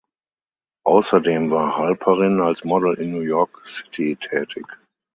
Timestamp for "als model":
2.41-2.95